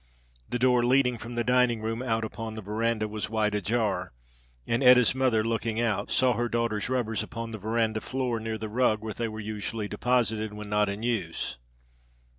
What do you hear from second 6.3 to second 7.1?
her daughter's